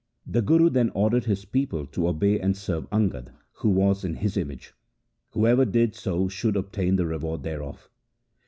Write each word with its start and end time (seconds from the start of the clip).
The 0.25 0.41
Guru 0.41 0.71
then 0.71 0.89
ordered 0.95 1.25
his 1.25 1.45
people 1.45 1.85
to 1.85 2.07
obey 2.07 2.39
and 2.39 2.57
serve 2.57 2.89
Angad, 2.89 3.27
who 3.51 3.69
was 3.69 4.03
in 4.03 4.15
his 4.15 4.35
image. 4.35 4.73
Whoever 5.33 5.63
did 5.63 5.93
so 5.93 6.27
should 6.27 6.55
obtain 6.57 6.95
the 6.95 7.05
reward 7.05 7.43
thereof. 7.43 7.87